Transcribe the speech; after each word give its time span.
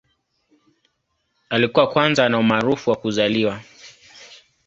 Alikuwa 1.49 1.87
kwanza 1.89 2.25
ana 2.25 2.37
umaarufu 2.39 2.89
wa 2.89 2.95
kuzaliwa. 2.95 3.61